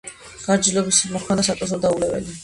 გარჯილობასა 0.45 1.11
მოჰქონდა 1.11 1.43
საწუთრო 1.49 1.79
დაულეველი 1.85 2.35